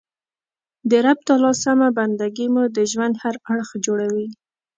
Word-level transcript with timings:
د 0.89 0.91
رب 1.05 1.19
تعالی 1.27 1.51
سمه 1.63 1.87
بنده 1.97 2.27
ګي 2.35 2.47
مو 2.53 2.63
د 2.75 2.79
ژوند 2.91 3.15
هر 3.23 3.35
اړخ 3.51 3.69
جوړوي. 3.85 4.27